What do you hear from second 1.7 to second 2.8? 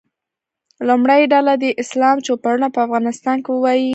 د اسلام چوپړونه په